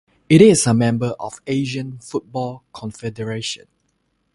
It 0.29 0.41
is 0.41 0.65
a 0.65 0.73
member 0.73 1.13
of 1.19 1.39
the 1.45 1.51
Asian 1.51 1.99
Football 1.99 2.63
Confederation. 2.73 3.67